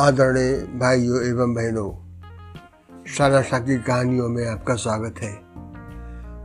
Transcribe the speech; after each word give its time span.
आदरणीय 0.00 0.52
भाइयों 0.78 1.22
एवं 1.22 1.54
बहनों 1.54 1.90
शाह 3.06 3.58
की 3.58 3.76
कहानियों 3.78 4.28
में 4.28 4.46
आपका 4.46 4.74
स्वागत 4.74 5.20
है। 5.22 5.30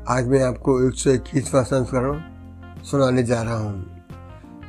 आज 0.08 0.28
मैं 0.28 0.44
आपको 0.44 0.88
एक 0.88 0.94
सौ 0.94 1.10
इक्कीसवा 1.10 1.62
संस्करण 1.62 2.22
सुनाने 2.84 3.24
जा 3.24 3.42
रहा 3.42 3.56
हूँ। 3.56 4.06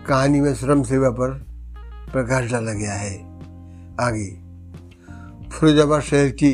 कहानी 0.08 0.40
में 0.40 0.54
श्रम 0.54 0.82
सेवा 0.82 1.10
पर 1.10 1.30
प्रकाश 2.12 2.50
डाला 2.52 2.72
गया 2.72 2.94
है। 2.94 3.14
आगे, 4.00 4.28
फिरोजाबाद 5.50 6.02
शहर 6.02 6.28
की 6.28 6.52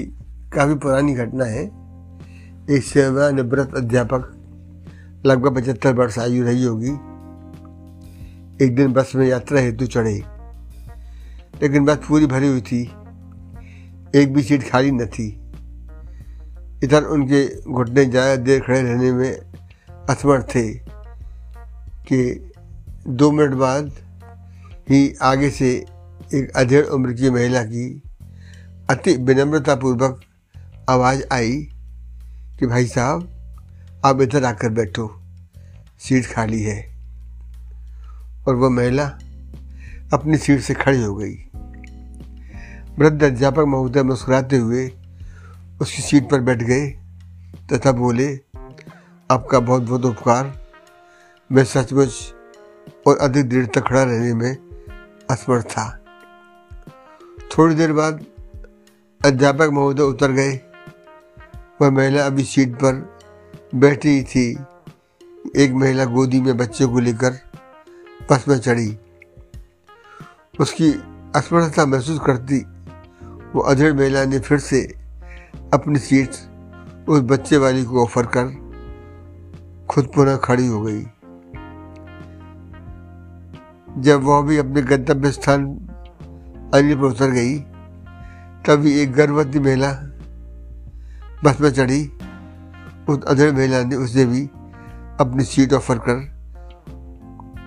काफ़ी 0.55 0.75
पुरानी 0.75 1.15
घटना 1.15 1.45
है। 1.45 1.65
एक 2.71 2.85
सेवानिवृत्त 2.85 3.75
अध्यापक, 3.75 4.33
लगभग 5.27 5.57
पचहत्तर 5.57 5.95
वर्ष 5.95 6.19
आयु 6.19 6.45
रही 6.45 6.65
होगी, 6.65 6.93
एक 8.65 8.77
दिन 8.77 8.93
बस 8.93 9.13
में 9.15 9.29
यात्रा 9.29 9.61
हेतु 9.61 9.87
चढ़े। 9.87 10.38
लेकिन 11.63 11.85
बस 11.85 11.97
पूरी 12.09 12.27
भरी 12.27 12.49
हुई 12.49 12.61
थी। 12.61 12.83
एक 14.17 14.35
भी 14.35 14.43
सीट 14.43 14.71
खाली 14.71 14.91
न 14.91 15.07
थी। 15.07 15.29
इधर 16.85 17.05
उनके 17.05 17.73
घुटने 17.73 18.05
ज़्यादा 18.05 18.37
देर 18.37 18.61
खड़े 18.61 18.83
रहने 18.83 19.13
में 19.13 19.33
असमर्थ 20.11 20.55
थे 20.55 20.75
कि 22.09 22.51
दो 23.09 23.31
मिनट 23.31 23.55
बाद 23.55 23.93
ही 24.91 25.15
आगे 25.23 25.51
से 25.51 25.87
एक 26.35 26.51
अधेड़ 26.57 26.87
उम्र 26.87 27.13
की 27.13 27.31
महिला 27.31 27.63
की 27.63 28.03
अति 28.91 29.17
विनम्रतापूर्वक 29.17 30.21
आवाज़ 30.91 31.23
आई 31.33 31.69
कि, 32.61 32.67
भाई 32.67 32.87
साहब, 32.87 33.29
आप 34.05 34.21
इधर 34.21 34.45
आकर 34.45 34.69
बैठो। 34.69 35.23
सीट 35.99 36.27
खाली 36.27 36.63
है। 36.63 36.95
और 38.49 38.55
वह 38.55 38.69
महिला 38.69 39.05
अपनी 40.13 40.37
सीट 40.37 40.61
से 40.61 40.75
खड़ी 40.75 41.03
हो 41.03 41.15
गई। 41.15 41.48
वृद्ध 42.99 43.25
अध्यापक 43.25 43.59
महोदय 43.59 44.03
मुस्कुराते 44.03 44.57
हुए 44.57 44.93
उसकी 45.81 46.03
सीट 46.03 46.31
पर 46.31 46.41
बैठ 46.41 46.63
गए 46.63 46.87
तथा 47.73 47.93
बोले, 47.93 48.41
आपका 49.31 49.61
बहुत 49.61 49.83
बहुत 49.83 50.05
उपकार। 50.05 50.61
मैं 51.53 51.65
सचमुच 51.65 52.35
और 53.07 53.19
अधिक 53.19 53.49
देर 53.49 53.67
तक 53.67 53.81
खड़ा 53.81 54.03
रहने 54.03 54.35
में 54.35 54.57
असमर्थ 55.31 55.67
था। 55.67 56.01
थोड़ी 57.51 57.75
देर 57.75 57.93
बाद 57.93 58.25
अध्यापक 59.25 59.69
महोदय 59.73 60.03
उतर 60.03 60.33
गए। 60.33 60.61
वह 61.83 61.91
महिला 61.91 62.27
अभी 62.27 62.45
सीट 62.45 62.75
पर 62.75 63.19
बैठी 63.75 64.23
थी। 64.23 64.59
एक 65.57 65.73
महिला 65.73 66.05
गोदी 66.05 66.41
में 66.41 66.57
बच्चे 66.57 66.87
को 66.87 66.99
लेकर 66.99 67.39
बस 68.31 68.45
में 68.49 68.59
चढ़ी। 68.59 68.99
उसकी 70.61 70.91
असमर्थता 71.37 71.87
महसूस 71.87 72.21
करती 72.27 72.65
वो 73.55 73.61
अधेड़ 73.61 73.93
महिला 73.93 74.25
ने 74.25 74.39
फिर 74.39 74.59
से 74.59 74.81
अपनी 75.75 75.99
सीट 75.99 76.31
उस 77.09 77.21
बच्चे 77.21 77.57
वाली 77.57 77.85
को 77.85 78.03
ऑफ़र 78.03 78.27
कर 78.27 78.47
खुद 79.91 80.11
पुनः 80.15 80.37
खड़ी 80.37 80.67
हो 80.67 80.81
गई। 80.83 81.01
जब 84.03 84.23
वह 84.23 84.43
भी 84.43 84.57
अपने 84.57 84.83
गंतव्य 84.83 85.31
स्थान 85.33 85.65
अनिल 86.75 86.97
पर 86.97 87.03
उतर 87.03 87.31
गई 87.31 87.59
तभी 88.67 89.01
एक 89.01 89.13
गर्भवती 89.13 89.59
महिला 89.59 89.93
बस 91.45 91.61
में 91.61 91.71
चढ़ी। 91.71 92.05
उस 93.09 93.25
अधेड़ 93.25 93.53
महिला 93.53 93.83
ने 93.83 93.97
उसे 93.97 94.25
भी 94.27 94.45
अपनी 95.21 95.45
सीट 95.45 95.73
ऑफ़र 95.73 95.99
कर 95.99 96.19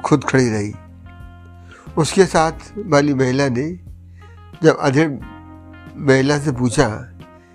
खुद 0.05 0.23
खड़ी 0.23 0.49
रही। 0.49 0.73
उसके 1.97 2.25
साथ 2.25 2.51
वाली 2.87 3.13
महिला 3.13 3.49
ने 3.49 3.79
जब 4.63 4.77
अधेड़ 4.77 5.40
महिला 5.97 6.39
से 6.39 6.51
पूछा 6.51 6.89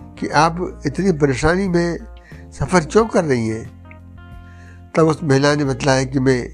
कि 0.00 0.28
आप 0.28 0.82
इतनी 0.86 1.12
परेशानी 1.12 1.68
में 1.68 1.98
सफ़र 2.52 2.84
क्यों 2.84 3.06
कर 3.06 3.24
रही 3.24 3.48
हैं? 3.48 3.76
तब 4.96 5.02
उस 5.02 5.24
महिला 5.24 5.54
ने 5.54 5.64
बताया 5.64 6.04
कि 6.04 6.20
मैं 6.20 6.48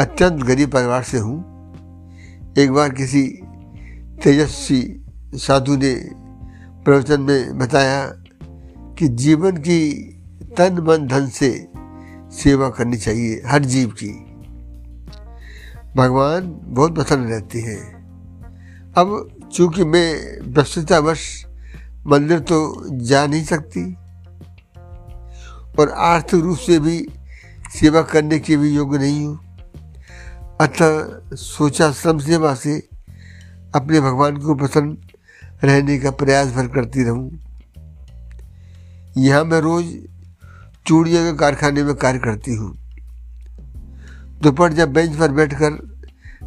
अत्यंत 0.00 0.42
गरीब 0.42 0.70
परिवार 0.70 1.02
से 1.02 1.18
हूँ। 1.18 1.52
एक 2.58 2.72
बार 2.72 2.88
किसी 2.88 3.22
तेजस्वी 4.24 5.04
साधु 5.34 5.76
ने 5.76 6.10
प्रवचन 6.84 7.20
में 7.20 7.58
बताया 7.58 8.06
कि 8.98 9.08
जीवन 9.08 9.56
की 9.56 9.92
तन 10.58 10.84
मन 10.88 11.06
धन 11.06 11.26
से 11.26 11.68
सेवा 12.30 12.68
करनी 12.68 12.96
चाहिए, 12.96 13.42
हर 13.46 13.64
जीव 13.64 13.88
की। 13.88 14.26
भगवान 15.96 16.60
बहुत 16.62 16.94
प्रसन्न 16.94 17.24
रहते 17.24 17.60
हैं। 17.60 18.02
अब 18.96 19.38
चूँकि 19.52 19.84
मैं 19.84 20.40
व्यस्ततावश 20.54 21.22
मंदिर 22.06 22.38
तो 22.40 22.58
जा 23.06 23.26
नहीं 23.26 23.44
सकती 23.44 23.84
और 25.80 25.90
आर्थिक 25.90 26.40
रूप 26.40 26.58
से 26.58 26.78
भी 26.78 26.98
सेवा 27.72 28.02
करने 28.02 28.38
के 28.38 28.56
भी 28.56 28.74
योग्य 28.74 28.98
नहीं 28.98 29.24
हूँ। 29.26 29.38
अतः 30.60 31.36
सोचा 31.36 31.90
श्रम 31.92 32.18
सेवा 32.18 32.54
से 32.54 32.76
अपने 33.74 34.00
भगवान 34.00 34.36
को 34.36 34.54
प्रसन्न 34.54 34.96
रहने 35.64 35.98
का 35.98 36.10
प्रयास 36.10 36.52
भर 36.54 36.66
करती 36.66 37.04
रहूँ। 37.04 37.30
यहाँ 39.16 39.44
मैं 39.44 39.60
रोज 39.60 39.94
चूड़िया 40.86 41.22
के 41.22 41.36
कारखाने 41.38 41.82
में 41.84 41.94
कार्य 41.94 42.18
करती 42.18 42.54
हूँ। 42.54 42.76
दोपहर 44.42 44.72
जब 44.72 44.92
बेंच 44.92 45.16
पर 45.16 45.32
बैठकर 45.32 45.78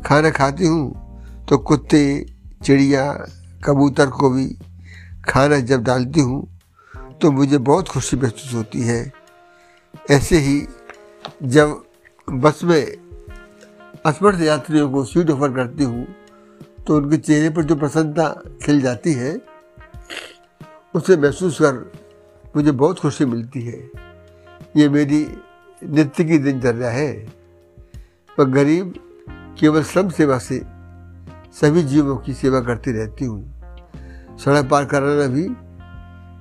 खाना 0.05 0.29
खाती 0.29 0.65
हूँ 0.65 1.45
तो 1.49 1.57
कुत्ते 1.57 2.03
चिड़िया 2.65 3.11
कबूतर 3.65 4.09
को 4.09 4.29
भी 4.29 4.47
खाना 5.29 5.59
जब 5.61 5.83
डालती 5.83 6.21
हूँ 6.21 6.47
तो 7.21 7.31
मुझे 7.31 7.57
बहुत 7.59 7.87
खुशी 7.87 8.17
महसूस 8.17 8.53
होती 8.53 8.81
है। 8.81 9.11
ऐसे 10.11 10.37
ही 10.37 10.61
जब 11.43 11.83
बस 12.27 12.59
में 12.63 12.85
असमर्थ 14.05 14.41
यात्रियों 14.41 14.89
को 14.91 15.03
सीट 15.05 15.29
ऑफ़र 15.29 15.53
करती 15.55 15.83
हूँ 15.83 16.07
तो 16.87 16.95
उनके 16.97 17.17
चेहरे 17.17 17.49
पर 17.49 17.63
जो 17.63 17.75
प्रसन्नता 17.75 18.29
खिल 18.63 18.81
जाती 18.81 19.13
है, 19.13 19.31
उसे 20.95 21.17
महसूस 21.17 21.57
कर 21.61 21.91
मुझे 22.55 22.71
बहुत 22.71 22.99
खुशी 22.99 23.25
मिलती 23.25 23.61
है। 23.61 23.79
ये 24.77 24.89
मेरी 24.89 25.25
नित्य 25.81 26.23
की 26.23 26.37
दिनचर्या 26.37 26.89
है। 26.89 27.11
पर 28.37 28.49
गरीब 28.49 28.93
केवल 29.59 29.83
श्रम 29.83 30.09
सेवा 30.09 30.37
से 30.37 30.61
सभी 31.61 31.83
जीवों 31.83 32.15
की 32.17 32.33
सेवा 32.33 32.59
करती 32.59 32.91
रहती 32.91 33.25
हूँ। 33.25 34.37
सड़क 34.37 34.69
पार 34.69 34.85
कराना 34.85 35.27
भी 35.27 35.47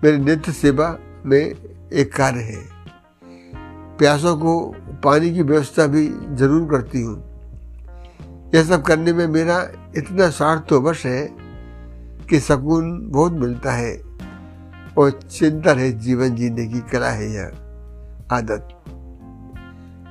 मेरी 0.05 0.19
नित्य 0.19 0.53
सेवा 0.53 0.99
में 1.27 1.39
एक 1.93 2.13
कार्य 2.15 2.41
है। 2.41 2.63
प्यासों 3.99 4.37
को 4.37 4.75
पानी 5.05 5.35
की 5.35 5.43
व्यवस्था 5.43 5.87
भी 5.87 6.07
ज़रूर 6.37 6.69
करती 6.71 7.03
हूँ। 7.03 7.17
यह 8.55 8.65
सब 8.65 8.83
करने 8.83 9.13
में 9.13 9.27
मेरा 9.27 9.61
इतना 9.97 10.31
स्वार्थ 10.31 10.63
तो 10.69 10.81
है 10.91 11.29
कि 12.31 12.41
सकून 12.41 13.11
बहुत 13.11 13.33
मिलता 13.33 13.73
है 13.73 13.95
और 14.99 15.11
चिंता 15.11 15.73
है 15.73 15.91
जीवन 15.99 16.35
जीने 16.35 16.67
की 16.67 16.81
कला 16.81 17.11
है 17.11 17.33
यह 17.33 17.47
आदत। 18.33 18.69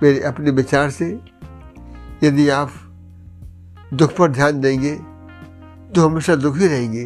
मेरे 0.04 0.20
अपने 0.20 0.52
विचार 0.52 0.90
से 0.90 1.20
यदि 2.24 2.50
आप 2.50 2.72
दुख 3.94 4.16
पर 4.18 4.32
ध्यान 4.32 4.60
देंगे 4.62 4.96
तो 5.96 6.08
हमेशा 6.08 6.36
दुखी 6.36 6.68
रहेंगे 6.68 7.06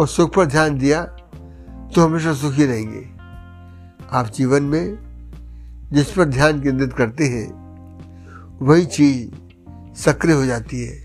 और 0.00 0.08
सुख 0.08 0.34
पर 0.34 0.46
ध्यान 0.46 0.78
दिया 0.78 1.02
तो 1.94 2.00
हमेशा 2.00 2.32
सुखी 2.32 2.64
रहेंगे। 2.64 3.02
आप 4.12 4.30
जीवन 4.34 4.62
में 4.62 4.98
जिस 5.92 6.10
पर 6.10 6.24
ध्यान 6.24 6.62
केंद्रित 6.62 6.92
करते 6.92 7.24
हैं, 7.24 7.46
वही 8.62 8.84
चीज़ 8.86 10.00
सक्रिय 10.00 10.34
हो 10.34 10.44
जाती 10.46 10.80
है, 10.84 10.96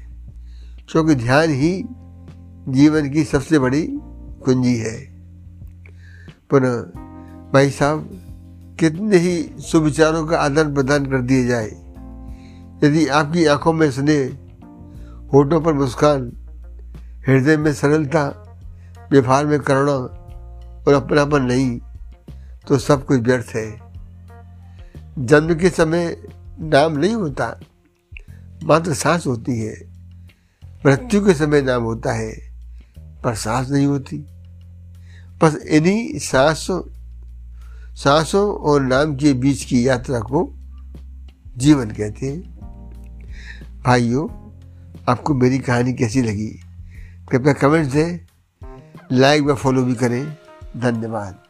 क्योंकि 0.92 1.16
ध्यान 1.16 1.50
ही 1.52 1.72
जीवन 2.74 3.10
की 3.10 3.24
सबसे 3.24 3.60
बड़ी 3.60 3.88
कुंजी 4.46 4.76
है। 4.76 4.98
पुनः 6.50 6.76
भाई 7.54 7.70
साहब, 7.70 8.10
कितने 8.80 9.18
ही 9.18 9.38
सुविचारों 9.62 10.26
का 10.28 10.40
आदान 10.40 10.74
प्रदान 10.74 11.06
कर 11.06 11.22
दिए 11.22 11.46
जाए, 11.48 11.70
यदि 12.84 13.08
आपकी 13.08 13.46
आँखों 13.46 13.74
में 13.74 13.90
स्नेह 13.92 14.38
होठों 15.34 15.62
पर 15.62 15.74
मुस्कान, 15.74 16.31
हृदय 17.28 17.58
में 17.58 17.74
सरलता 17.74 18.24
व्यवहार 19.12 19.46
में 19.46 19.60
करुणा 19.60 19.92
और 19.92 20.94
अपनापन 20.94 21.42
नहीं 21.42 21.80
तो 22.68 22.78
सब 22.78 23.06
कुछ 23.06 23.20
व्यर्थ 23.20 23.56
है। 23.56 23.80
जन्म 25.20 25.56
के 25.56 25.70
समय 25.70 26.16
नाम 26.62 26.98
नहीं 26.98 27.14
होता, 27.14 27.60
मात्र 28.64 28.94
सांस 28.94 29.28
होती 29.28 29.60
है। 29.60 29.76
मृत्यु 30.86 31.26
के 31.26 31.34
समय 31.34 31.62
नाम 31.62 31.84
होता 31.84 32.14
है, 32.14 32.34
पर 33.24 33.36
सांस 33.36 33.70
नहीं 33.70 33.86
होती। 33.86 34.18
बस 35.42 35.56
इन्हीं 35.56 36.20
सांसों 36.20 36.81
सांसों 37.96 38.54
और 38.54 38.81
नाम 38.81 39.16
के 39.16 39.34
बीच 39.34 39.64
की 39.64 39.88
यात्रा 39.88 40.20
को 40.20 40.48
जीवन 41.58 41.92
कहते 41.92 42.26
हैं। 42.26 42.42
भाइयों 43.86 44.28
आपको 45.10 45.34
मेरी 45.34 45.60
कहानी 45.60 45.94
कैसी 45.94 46.22
लगी? 46.22 46.60
कृपया 47.32 47.54
कमेंट्स 47.54 47.94
दें 47.94 48.20
लाइक 49.12 49.44
व 49.44 49.56
फॉलो 49.56 49.84
भी 49.84 49.96
करें। 49.96 50.38
धन्यवाद। 50.78 51.44